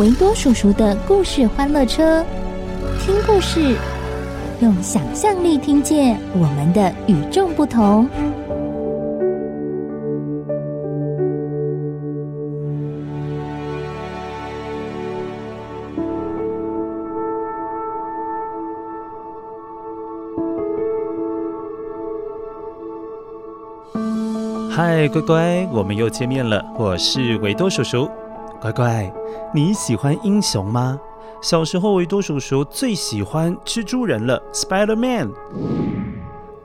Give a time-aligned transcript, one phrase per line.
[0.00, 2.24] 维多叔叔的故事欢乐车，
[2.98, 3.76] 听故事，
[4.60, 8.08] 用想象力听见我们的与众不同。
[24.72, 26.60] 嗨，乖乖，我们又见面了。
[26.76, 28.10] 我是维多叔叔。
[28.64, 29.12] 乖乖，
[29.52, 30.98] 你喜欢英雄吗？
[31.42, 35.32] 小时候，维多叔叔最喜欢蜘蛛人了，Spider-Man。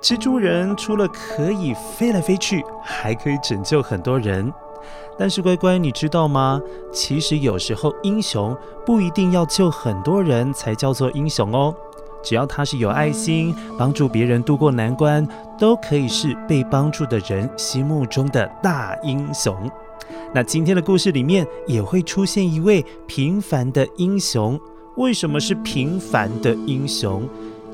[0.01, 4.49] 蜘蛛人除了可以飞来飞去，还可以拯救很多人。
[5.17, 6.61] 但是，乖乖，你知道吗？
[6.93, 11.75] 其实有时候英雄不一定要救很多人才叫做英雄哦。
[12.23, 19.69] 只要他是有爱心，帮助别人度过难关，都可以是被帮助的人心目中的大英雄。
[20.33, 24.59] 那今天的故事里面也会出现一位平凡的英雄。
[24.97, 27.27] 为什么是平凡的英雄？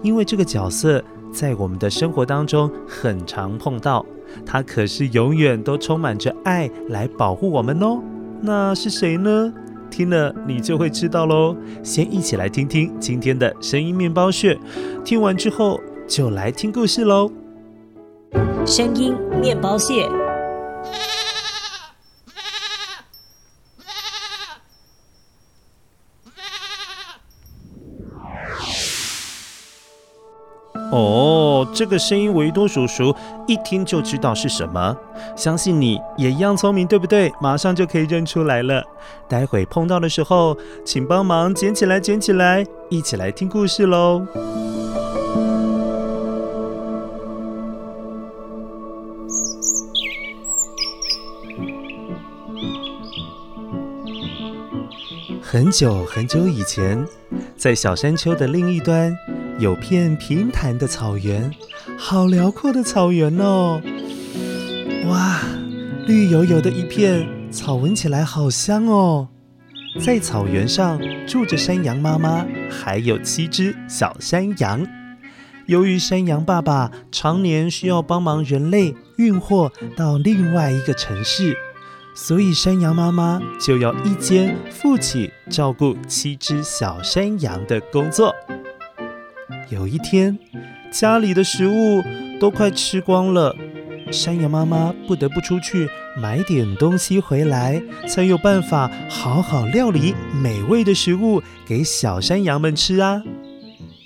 [0.04, 4.06] 因为这个角色在我们的生活当中很常碰到，
[4.46, 8.00] 他可是永远都充满着爱来保护我们哦。
[8.42, 9.54] 那是谁呢？
[9.90, 11.56] 听了你就会知道喽。
[11.82, 14.60] 先一起来听听今天的声音面包屑，
[15.04, 17.32] 听完之后就来听故事喽。
[18.66, 20.25] 声音面包屑。
[30.92, 33.14] 哦，这个声音维多叔叔
[33.48, 34.96] 一听就知道是什么，
[35.36, 37.32] 相信你也一样聪明，对不对？
[37.42, 38.84] 马上就可以认出来了。
[39.28, 44.26] 待会碰到的时候，请帮忙捡起来，捡起来，一起来听故事喽。
[55.42, 57.08] 很久很久以前，
[57.56, 59.16] 在小山丘的另一端，
[59.58, 61.50] 有片平坦的草原，
[61.98, 63.82] 好辽阔的草原哦！
[65.08, 65.40] 哇，
[66.06, 69.30] 绿油油的一片，草闻起来好香哦。
[70.02, 74.86] 在草原上住着山羊妈妈，还有七只小山羊。
[75.68, 81.56] 由于山羊爸爸常年需要帮忙人类运货到另外一个城市，
[82.14, 88.36] 所以山羊妈妈就要一肩负起照顾七只小山羊的工作。
[89.70, 90.38] 有一天，
[90.92, 92.04] 家里的食物
[92.40, 93.56] 都快吃光了，
[94.12, 95.90] 山羊妈妈不得不出去
[96.22, 103.24] 买点东西回来，才有办法好好料理美味的食物给小山羊们吃啊！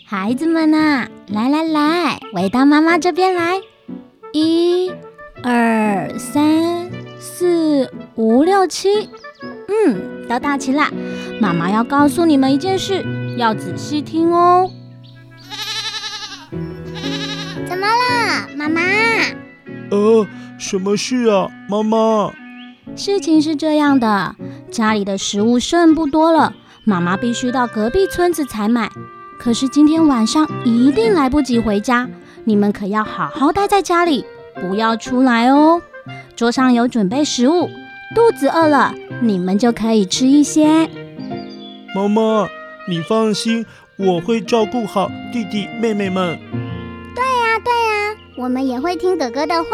[0.06, 3.60] 孩子们啊，来来来，围到妈妈这边来，
[4.32, 4.92] 一、
[5.44, 9.10] 二、三、四、五、六、七，
[9.68, 10.90] 嗯，都到齐了。
[11.42, 13.06] 妈妈要告诉你们一件事，
[13.38, 14.72] 要仔细听哦。
[18.60, 18.82] 妈妈？
[19.90, 20.28] 呃，
[20.58, 22.30] 什么事啊，妈妈？
[22.94, 24.36] 事情是这样的，
[24.70, 26.54] 家里的食物剩不多了，
[26.84, 28.92] 妈妈必须到隔壁村子采买。
[29.40, 32.10] 可是今天晚上一定来不及回家，
[32.44, 34.26] 你们可要好好待在家里，
[34.56, 35.82] 不要出来哦。
[36.36, 37.70] 桌上有准备食物，
[38.14, 40.90] 肚子饿了，你们就可以吃一些。
[41.96, 42.50] 妈妈，
[42.90, 46.38] 你放心，我会照顾好弟弟妹妹们。
[48.40, 49.70] 我们也会听哥哥的话。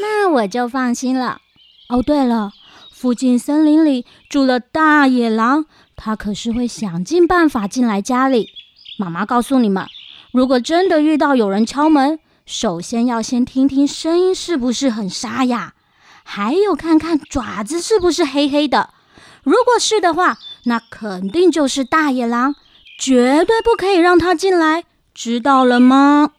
[0.00, 1.40] 那我就放心了。
[1.88, 2.52] 哦，对了，
[2.92, 5.66] 附近森林里住了大野狼，
[5.96, 8.50] 他可是会想尽办法进来家里。
[8.96, 9.88] 妈妈告诉你们，
[10.30, 15.74] 如果真的遇到有人敲门，首先要先听听声音是不是很沙哑，
[16.22, 18.90] 还有看看爪子是不是黑黑的。
[19.42, 22.54] 如果是的话，那肯定就是大野狼，
[22.98, 26.30] 绝对不可以让他进来，知道了吗？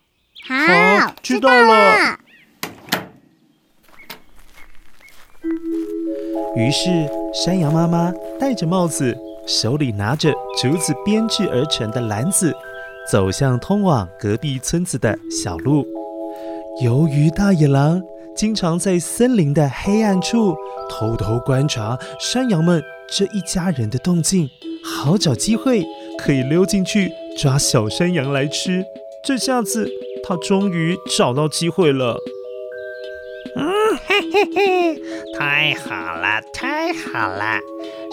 [0.48, 2.20] 好，知道了。
[6.56, 6.90] 于是，
[7.34, 9.14] 山羊妈妈戴着帽子，
[9.46, 12.56] 手里拿着竹子编制而成的篮子，
[13.12, 15.86] 走向通往隔壁村子的小路。
[16.82, 18.02] 由于大野狼
[18.36, 20.56] 经常在森林的黑暗处
[20.90, 22.82] 偷偷观察山羊们
[23.16, 24.50] 这一家人的动静，
[24.84, 25.84] 好找机会
[26.18, 28.84] 可以溜进去抓小山羊来吃。
[29.24, 29.88] 这下子，
[30.24, 32.18] 他终于找到机会了。
[33.56, 33.72] 嗯，
[34.08, 35.02] 嘿嘿嘿，
[35.38, 37.60] 太好了，太好了！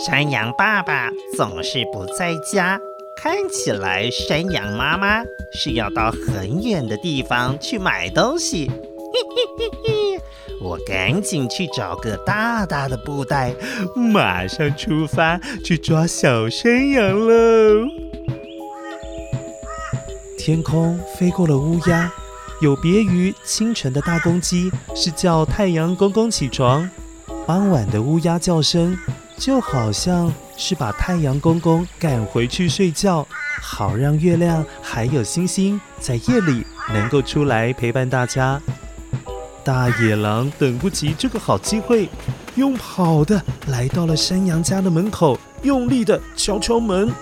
[0.07, 2.79] 山羊爸爸总是不在家，
[3.23, 5.23] 看起来山羊妈妈
[5.55, 8.69] 是要到很远的地方去买东西。
[8.69, 10.10] 嘿嘿嘿嘿，
[10.61, 13.55] 我赶紧去找个大大的布袋，
[13.97, 17.89] 马上出发去抓小山羊喽！
[20.39, 22.13] 天空飞过了乌鸦。
[22.61, 26.89] 有别于清晨的大公鸡是叫太阳公公起床，
[27.47, 28.95] 傍晚的乌鸦叫声
[29.39, 33.27] 就好像是把太阳公公赶回去睡觉，
[33.63, 38.61] 好让月亮还有星星在夜里能够出来陪伴大家。
[39.65, 42.09] 大野狼等不及这个好机会，
[42.55, 47.13] 用跑的来到了山羊家的门口，用力的敲敲门。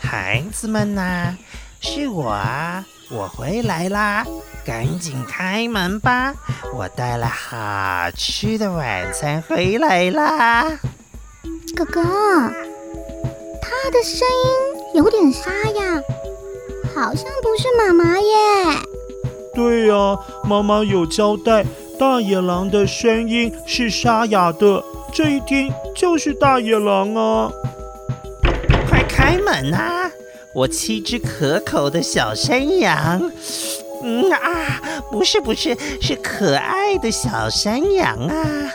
[0.00, 1.36] 孩子们呐，
[1.80, 4.24] 是我啊，我回来啦！
[4.64, 6.34] 赶紧开门吧，
[6.74, 10.64] 我带了好吃的晚餐回来啦。
[11.76, 16.02] 哥哥，他的声音有点沙哑，
[16.96, 18.26] 好像不是妈妈耶。
[19.54, 21.62] 对呀，妈妈有交代，
[21.98, 24.82] 大野狼的声音是沙哑的，
[25.12, 27.52] 这一听就是大野狼啊！
[28.88, 30.10] 快开门啊！
[30.54, 33.30] 我七只可口的小山羊，
[34.02, 34.80] 嗯啊，
[35.12, 38.72] 不是不是，是可爱的小山羊啊！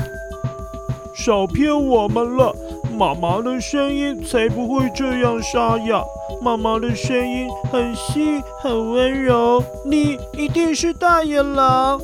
[1.16, 2.56] 少骗我们了，
[3.01, 6.03] 妈妈的声音才不会这样沙哑，
[6.39, 12.00] 妈妈的声音很细很温柔，你一定是大野狼。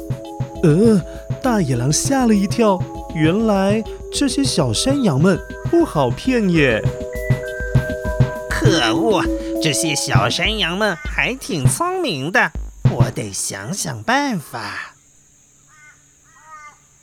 [0.63, 0.99] 呃，
[1.39, 2.81] 大野狼吓了一跳，
[3.13, 5.39] 原来这些小山羊们
[5.69, 6.81] 不好骗耶！
[8.49, 9.23] 可恶！
[9.61, 12.49] 这些小山羊们还挺聪明的，
[12.91, 14.95] 我得想想办法。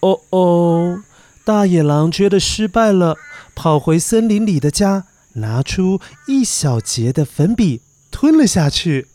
[0.01, 0.99] 哦哦，
[1.45, 3.17] 大野狼觉得失败了，
[3.55, 5.05] 跑回森林里的家，
[5.35, 9.07] 拿出一小截的粉笔吞了下去。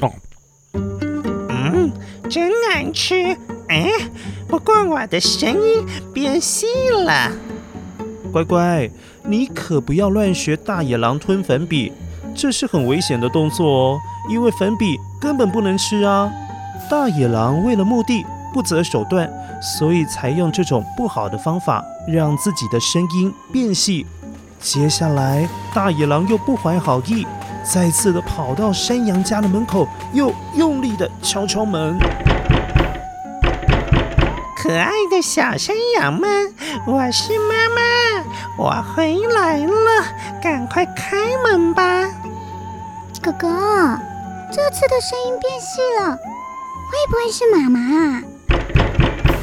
[0.00, 0.12] 哦，
[1.48, 1.92] 嗯，
[2.28, 3.36] 真难吃。
[3.68, 3.90] 哎，
[4.46, 7.32] 不过我的声音变细了。
[8.32, 8.90] 乖乖，
[9.24, 11.92] 你可不要乱学大野狼吞粉笔。
[12.34, 14.00] 这是很危险的动作哦，
[14.30, 16.30] 因为粉笔根本不能吃啊！
[16.90, 19.32] 大野狼为了目的不择手段，
[19.66, 24.06] 所以才用这种不好的方法让自己的声音变细。
[24.60, 27.26] 接下来，大野狼又不怀好意，
[27.64, 31.98] 再次的跑到山羊家的门口，又用力的敲敲门。
[34.56, 36.54] 可爱的小山羊们，
[36.86, 37.80] 我是妈妈，
[38.58, 40.04] 我回来了，
[40.42, 42.08] 赶快开门吧！
[43.22, 43.48] 哥哥，
[44.50, 48.22] 这次的声音变细了，会不会是妈妈啊？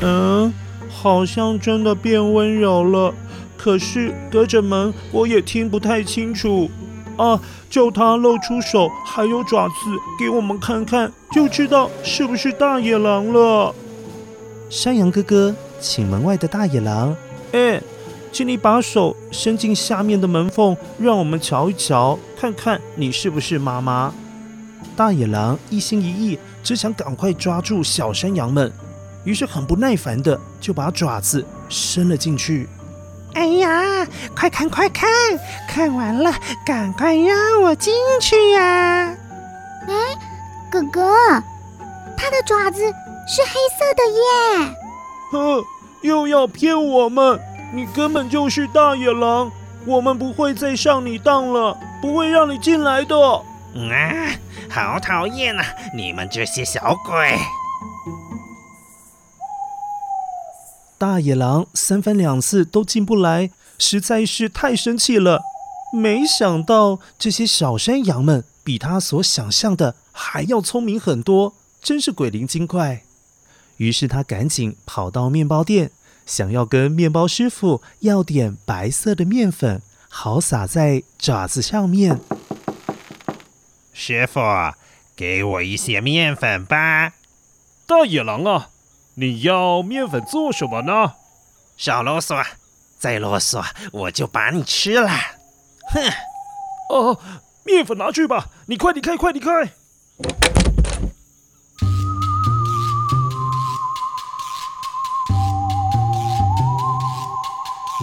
[0.03, 0.53] 嗯，
[0.89, 3.13] 好像真的变温柔了，
[3.57, 6.69] 可是隔着门我也听不太清楚。
[7.15, 9.73] 啊，叫他露出手还有爪子
[10.19, 13.73] 给我们看看，就知道是不是大野狼了。
[14.69, 17.15] 山羊哥哥，请门外的大野狼，
[17.53, 17.81] 哎。
[18.31, 24.11] 请你把手伸进下面的门缝，让我们瞧一瞧，看看你是不是妈妈。
[24.95, 28.73] 大野狼一心一意，只想赶快抓住小山羊们，
[29.23, 32.67] 于是很不耐烦的就把爪子伸了进去。
[33.33, 35.09] 哎呀，快看快看，
[35.67, 36.31] 看完了
[36.65, 39.15] 赶快让我进去呀！
[39.87, 39.95] 哎，
[40.71, 41.15] 哥哥，
[42.15, 42.79] 他的爪子
[43.27, 44.75] 是黑色的耶！
[45.31, 45.63] 哼，
[46.01, 47.39] 又要骗我们！
[47.73, 49.51] 你根本就是大野狼，
[49.87, 53.17] 我们不会再上你当了，不会让你进来的。
[53.17, 53.43] 啊，
[54.69, 55.65] 好讨厌啊！
[55.95, 57.35] 你们这些小鬼！
[61.03, 65.41] 大野狼三番两次都进不来，实在是太生气了。
[65.93, 73.03] 没想到这些小山羊们比他所想象的还要聪明很多，真是鬼灵精怪。
[73.75, 75.91] 于是他赶紧跑到面包店，
[76.25, 82.21] 想要跟面包师傅要点白色的面粉，好撒在爪子上面。
[83.91, 84.39] 师傅，
[85.17, 87.11] 给我一些面粉吧。
[87.85, 88.69] 大野狼啊，
[89.15, 91.13] 你要面粉做什么呢？
[91.77, 92.43] 少啰嗦，
[92.97, 95.07] 再啰嗦我就把你吃了。
[95.89, 96.01] 哼！
[96.89, 97.19] 哦，
[97.63, 99.49] 面粉拿去吧，你快离开，快离开！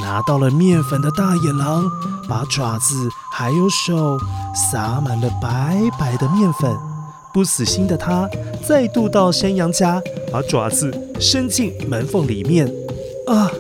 [0.01, 1.91] 拿到了面粉的大野狼，
[2.29, 4.17] 把爪子还有手
[4.55, 6.79] 撒满了白白的面粉。
[7.33, 8.29] 不死心的他，
[8.67, 12.67] 再度到山羊家，把爪子伸进门缝里面。
[13.27, 13.51] 啊，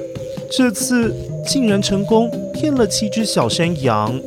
[0.50, 1.14] 这次
[1.46, 4.20] 竟然成功骗了七只小山羊。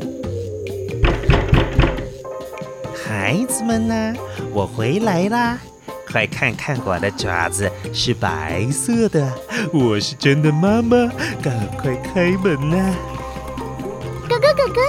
[2.93, 4.13] 孩子们呢？
[4.53, 5.57] 我回来啦！
[6.11, 9.31] 快看看我的爪子是白色的，
[9.73, 12.93] 我是真的妈妈，赶快开门呐！
[14.29, 14.81] 哥哥哥哥，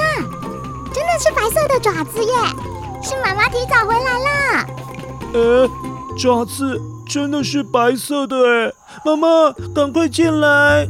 [0.92, 2.30] 真的是白色的爪子耶！
[3.02, 4.66] 是妈妈提早回来了。
[5.32, 5.70] 呃，
[6.18, 6.80] 爪子
[7.14, 8.73] 真的是白色的哎，
[9.04, 10.85] 妈妈赶快进来。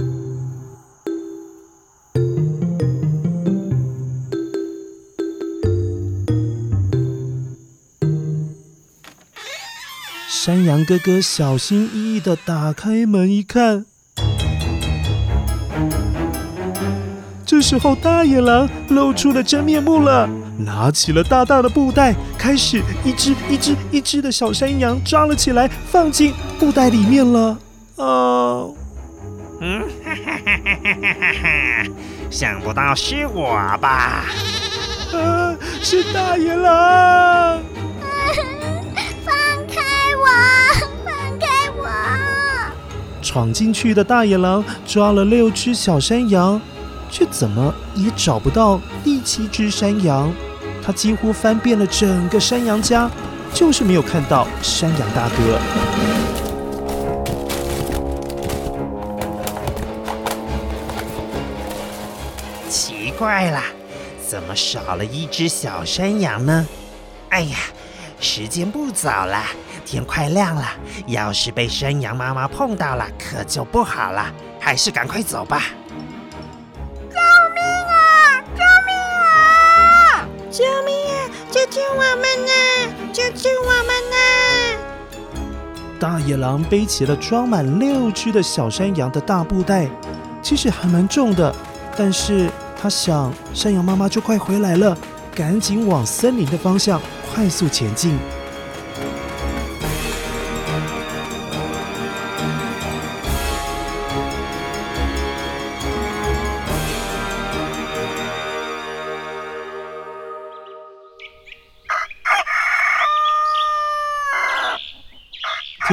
[10.26, 13.85] 山羊哥哥小心翼翼的打开门一看，
[17.45, 27.58] 这时候大野狼露出了真面目了，拿起了大大的布袋，开始一只一只一只的小山羊抓了起来，放进布袋里面了。
[27.96, 28.66] 啊，
[29.61, 31.87] 嗯，哈哈哈哈哈哈！
[32.30, 34.25] 想不到是我吧？
[35.12, 37.61] 啊，是大野狼！
[39.25, 39.34] 放
[39.68, 39.80] 开
[40.18, 40.26] 我！
[41.04, 41.46] 放开
[41.76, 41.87] 我
[43.23, 46.61] 闯进去的大野狼抓了六只小山羊，
[47.14, 50.33] 却怎么也找不到第七只山羊。
[50.83, 53.09] 他几乎翻遍了整个山羊家，
[53.54, 55.61] 就是没有看到山羊大哥。
[62.68, 63.62] 奇怪了，
[64.26, 66.66] 怎么少了一只小山羊呢？
[67.28, 67.56] 哎呀，
[68.18, 69.40] 时间不早了。
[69.87, 70.66] 天快亮了，
[71.06, 74.33] 要是被山羊妈妈碰到了，可就不好了。
[74.59, 75.62] 还是赶快走吧！
[80.54, 81.26] 救命啊！
[81.50, 82.54] 救救我们啊！
[83.12, 84.16] 救救我们啊！
[85.99, 89.90] 大野狼背起了装满六只的小山羊的大布袋，
[90.40, 91.52] 其实还蛮重的，
[91.96, 92.49] 但是
[92.80, 94.96] 他想山羊妈妈就快回来了，
[95.34, 97.02] 赶紧往森林的方向
[97.34, 98.16] 快速前进。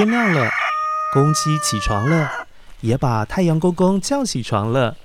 [0.02, 0.50] 天亮了，
[1.14, 2.48] 公鸡起床了，
[2.80, 4.98] 也把太阳公公叫起床了。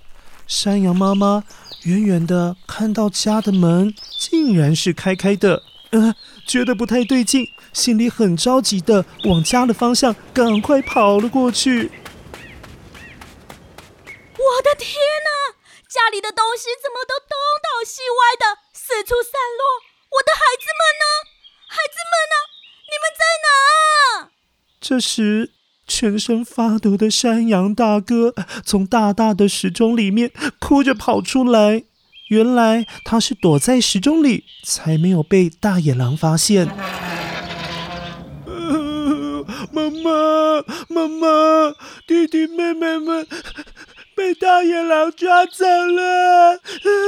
[0.46, 1.44] 山羊妈妈
[1.82, 6.14] 远远的看到家的门竟然是开开的，呃，
[6.46, 11.90] 觉得不太对劲，心里很着急的往家的方向赶快跑了过去。
[14.32, 19.84] 我的天哪，家里的东西怎么都东倒西歪的，四处散落？
[20.08, 21.04] 我的孩子们呢？
[21.68, 22.05] 孩子？
[24.88, 25.50] 这时，
[25.88, 28.32] 全身发抖的山羊大哥
[28.64, 31.82] 从大大的时钟里面哭着跑出来。
[32.28, 36.68] 原来他是躲在时钟里，才没有被大野狼发现。
[39.72, 41.74] 妈妈，妈妈，
[42.06, 43.26] 弟弟妹妹们
[44.14, 46.60] 被大野狼抓走了。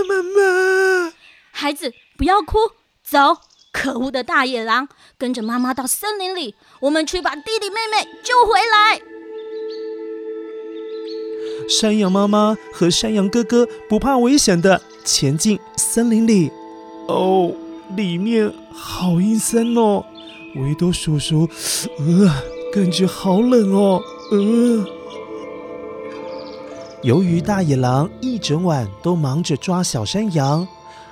[0.08, 1.12] 妈妈，
[1.52, 2.58] 孩子，不要哭，
[3.04, 3.47] 走。
[3.80, 9.00] 可恶的大野狼，跟着妈妈到森林里，我们去把弟弟妹妹救回来。
[11.68, 16.50] 山羊妈妈和山羊哥哥不怕危险的前进森林里。
[17.06, 17.52] 哦，
[17.94, 20.04] 里面好阴森哦，
[20.56, 21.49] 维多叔叔，
[21.99, 22.42] 呃，
[22.75, 24.85] 感觉好冷哦，呃。
[27.02, 30.66] 由于大野狼一整晚都忙着抓小山羊，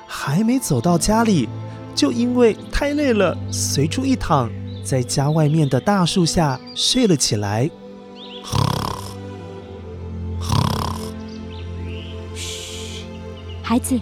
[0.04, 1.48] 还没走到家里。
[1.96, 4.50] 就因为太累了，随处一躺，
[4.84, 7.70] 在家外面的大树下睡了起来。
[12.34, 13.02] 嘘，
[13.62, 13.98] 孩子，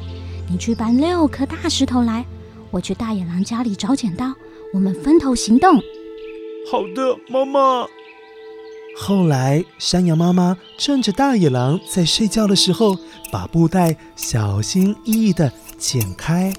[0.50, 2.26] 你去搬六颗大石头来，
[2.72, 4.34] 我去大野狼家里找剪刀，
[4.74, 5.76] 我们分头行动。
[6.68, 7.86] 好的，妈妈。
[8.96, 12.96] 后来，山羊妈妈趁着大野狼在睡觉的时候，
[13.30, 16.52] 把布袋小心翼翼地剪开，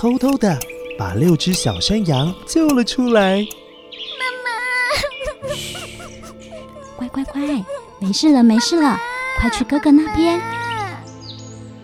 [0.00, 0.56] 偷偷的
[0.96, 3.44] 把六只小山羊救了出来。
[4.16, 5.50] 妈妈，
[6.94, 7.64] 乖乖乖，
[7.98, 8.96] 没事了，没事了，
[9.40, 10.40] 快去哥哥那边。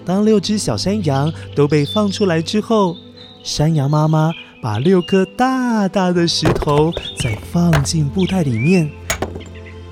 [0.06, 2.96] 当六只小山羊都被放出来之后，
[3.42, 4.30] 山羊妈妈
[4.62, 8.88] 把六颗大大的石头再放进布袋里面。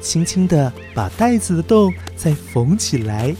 [0.00, 3.34] 轻轻地把袋子的洞再缝起来，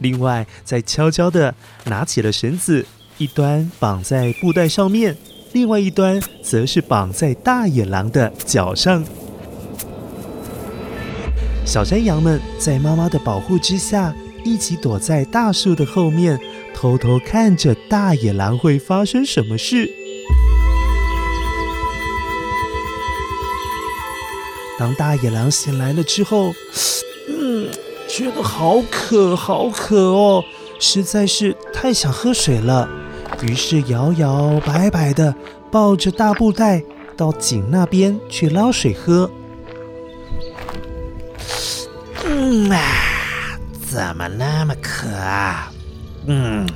[0.00, 2.84] 另外再悄悄地拿起了绳子，
[3.18, 5.16] 一端绑在布袋上面，
[5.52, 9.04] 另外一端则是绑在大野狼的脚上。
[11.64, 14.12] 小山羊们在妈妈的保护之下，
[14.44, 16.38] 一起躲在大树的后面，
[16.74, 19.88] 偷偷看着大野狼会发生什么事。
[24.76, 26.52] 当大野狼醒来了之后，
[27.28, 27.68] 嗯，
[28.08, 30.44] 觉得好渴，好渴哦，
[30.80, 32.90] 实在是太想喝水了。
[33.46, 35.34] 于是摇摇摆摆的
[35.70, 36.82] 抱着大布袋
[37.14, 39.30] 到井那边去捞水喝。
[42.24, 42.80] 嗯啊，
[43.86, 45.70] 怎么那么渴啊？
[46.26, 46.66] 嗯，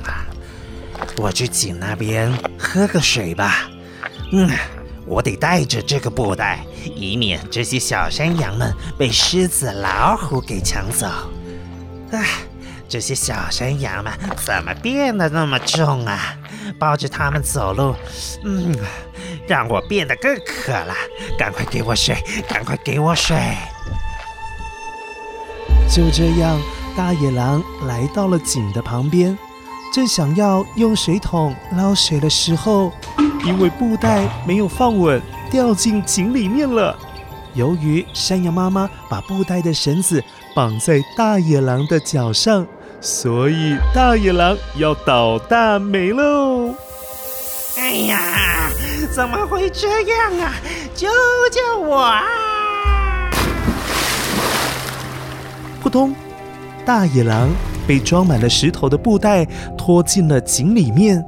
[1.17, 3.67] 我去井那边喝个水吧。
[4.31, 4.49] 嗯。
[5.05, 6.63] 我得带着这个布袋，
[6.95, 11.07] 以免这些小山羊们被狮子、老虎给抢走。
[12.11, 12.27] 唉，
[12.87, 14.13] 这些小山羊们
[14.45, 16.37] 怎么变得那么重啊？
[16.77, 17.95] 抱着它们走路，
[18.43, 18.75] 嗯，
[19.47, 20.93] 让我变得更渴了。
[21.37, 22.15] 赶快给我水，
[22.47, 23.37] 赶快给我水！
[25.89, 26.59] 就这样，
[26.95, 29.37] 大野狼来到了井的旁边。
[29.91, 32.91] 正想要用水桶捞水的时候，
[33.43, 36.95] 因为布袋没有放稳，掉进井里面了。
[37.55, 42.67] 由于山羊妈妈把布袋的绳子绑在大野狼的脚上，
[43.01, 46.38] 所以大野狼要倒大霉喽！
[47.89, 48.69] 哎呀，
[49.11, 50.53] 怎么会这样啊？
[50.93, 51.07] 救
[51.51, 52.23] 救我啊！
[55.81, 56.13] 扑通，
[56.85, 57.49] 大野狼。
[57.87, 59.43] 被装满了石头的布袋
[59.75, 61.25] 拖进了井里面。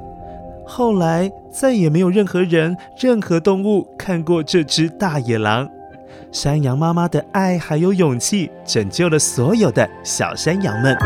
[0.64, 5.68] 后来再也没有任何人、任何动物看过这只大野狼。
[6.30, 10.96] 山羊妈妈的爱还有勇气，拯救了所有的小山羊们。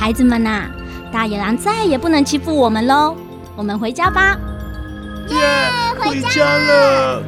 [0.00, 0.70] 孩子们呐、啊，
[1.12, 3.14] 大野狼再也不能欺负我们喽！
[3.54, 4.34] 我们回家吧。
[5.28, 7.22] 耶，yeah, 回家了。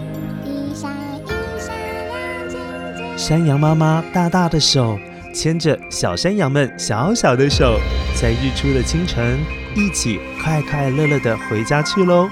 [3.14, 4.98] 山羊妈妈大大的手
[5.35, 7.78] 牵着小山羊们小小的手，
[8.18, 9.38] 在日出的清晨，
[9.76, 12.26] 一起快快乐乐的回家去喽。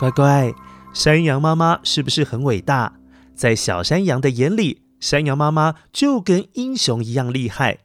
[0.00, 0.52] 乖乖，
[0.92, 2.94] 山羊妈妈是不是很伟大？
[3.32, 7.80] 在小山羊的眼里，山羊妈妈就跟英雄一样厉害，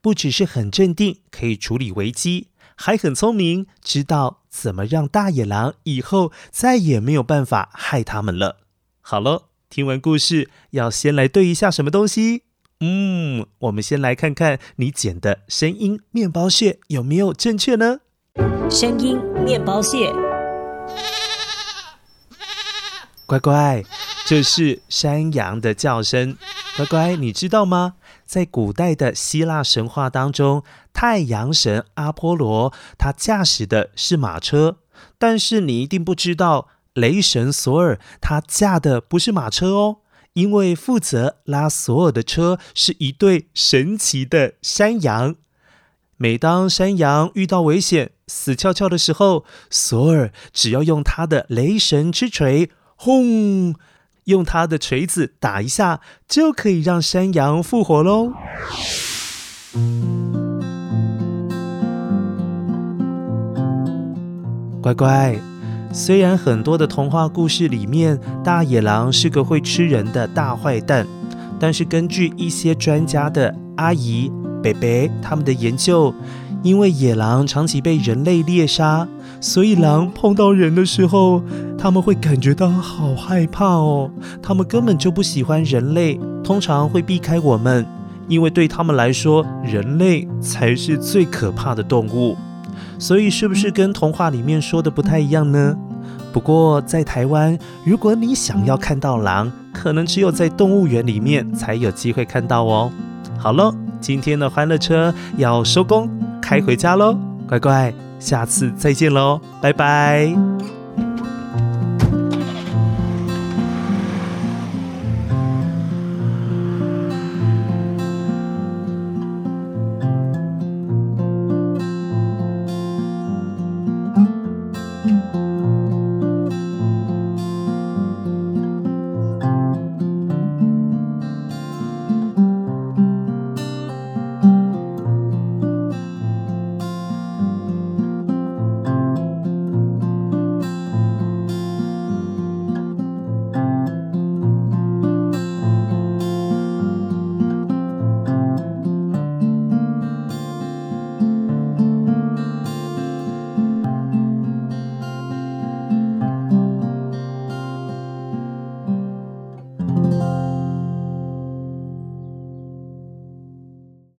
[0.00, 8.58] 不只是很镇定，可以处理危机，还很聪明，知道怎么让大野狼以后再也没有办法害他们了。
[9.00, 12.42] 好了，听完故事要先来对一下什么东西？
[12.80, 18.00] 嗯，我们先来看看你捡的声音面包屑有没有正确呢？
[18.68, 20.12] 声音面包屑，
[23.24, 23.82] 乖乖，
[24.26, 26.36] 这是山羊的叫声。
[26.76, 27.94] 乖乖，你知道吗？
[28.26, 34.78] 在古代的希腊神话当中，太阳神阿波罗他驾驶的是马车，
[35.16, 36.68] 但是你一定不知道。
[36.94, 39.98] 雷神索尔，他驾的不是马车哦，
[40.32, 45.36] 因为负责拉索尔的车是一对神奇的山羊。
[46.16, 53.74] 每当山羊遇到危险、死翘翘的时候，索尔只要用他的雷神之锤，轰，
[54.26, 58.32] 用他的锤子打一下，就可以让山羊复活喽。
[64.80, 65.36] 乖乖。
[65.92, 71.06] 虽然很多的童话故事里面，大野狼是个会吃人的大坏蛋，
[71.58, 74.30] 但是根据一些专家的阿姨、
[74.62, 76.12] 伯伯他们的研究，
[76.62, 79.08] 因为野狼长期被人类猎杀，
[79.40, 81.42] 所以狼碰到人的时候，
[81.78, 84.10] 他们会感觉到好害怕哦。
[84.42, 87.86] 他们根本就不喜欢人类，通常会避开我们，
[88.28, 92.36] 因为对他们来说，人类才是最可怕的动物。
[92.98, 95.76] 所以，是不是跟童话里面说的不太一样呢？
[96.32, 102.90] 不过，在台湾，如果你想要看到狼，可能只有在动物园里面才有机会看到哦。
[103.38, 107.16] 好喽，今天的欢乐车要收工开回家喽，
[107.48, 110.85] 乖乖，下次再见喽，拜拜。